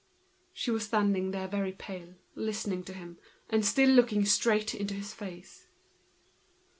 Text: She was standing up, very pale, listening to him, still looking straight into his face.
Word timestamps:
She 0.51 0.71
was 0.71 0.85
standing 0.85 1.35
up, 1.35 1.51
very 1.51 1.73
pale, 1.73 2.15
listening 2.33 2.83
to 2.85 2.93
him, 2.93 3.19
still 3.61 3.89
looking 3.91 4.25
straight 4.25 4.73
into 4.73 4.95
his 4.95 5.13
face. 5.13 5.67